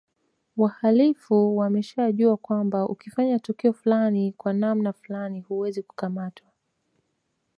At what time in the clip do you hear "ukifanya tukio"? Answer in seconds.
2.89-3.73